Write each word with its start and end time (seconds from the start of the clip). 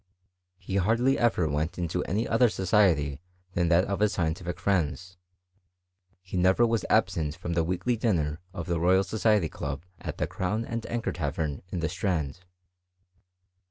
He 0.57 0.77
hardly 0.77 1.19
ever 1.19 1.47
went 1.47 1.77
into 1.77 2.03
any 2.05 2.27
other 2.27 2.49
society 2.49 3.21
than 3.53 3.69
that 3.69 3.85
of 3.85 3.99
his 3.99 4.13
scientific 4.13 4.59
friends: 4.59 5.15
he 6.23 6.35
never 6.37 6.65
was 6.65 6.83
absent 6.89 7.35
from 7.35 7.53
the 7.53 7.63
weekly 7.63 7.95
dinner 7.97 8.39
of 8.51 8.65
the 8.65 8.79
Royal 8.79 9.03
Society 9.03 9.47
club 9.47 9.85
at 9.99 10.17
the 10.17 10.25
Crown 10.25 10.65
and 10.65 10.83
Anchor 10.87 11.11
Tavern 11.11 11.61
in 11.69 11.81
the 11.81 11.87
Strand. 11.89 12.39